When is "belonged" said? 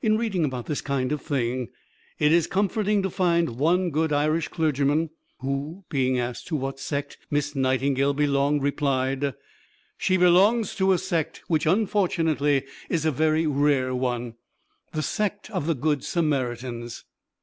8.14-8.62